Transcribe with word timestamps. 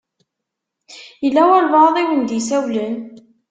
Yella 1.23 1.41
walebɛaḍ 1.49 1.95
i 1.97 2.03
wen-d-isawlen. 2.07 2.95